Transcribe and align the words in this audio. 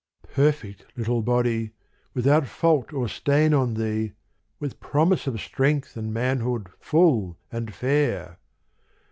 Perfect 0.33 0.85
little 0.97 1.21
body, 1.21 1.73
without 2.15 2.47
fault 2.47 2.91
or 2.91 3.07
stain 3.07 3.53
on 3.53 3.75
thee, 3.75 4.13
With 4.59 4.79
promise 4.79 5.27
of 5.27 5.39
strength 5.39 5.95
and 5.95 6.11
manhood 6.11 6.69
full 6.79 7.37
and 7.51 7.71
fair 7.71 8.39